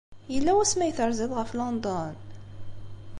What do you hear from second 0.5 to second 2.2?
wasmi ay terziḍ ɣef London?